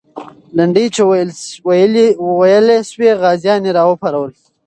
[0.57, 1.01] لنډۍ چې
[2.39, 4.31] ویلې سوې، غازیان یې راوپارول.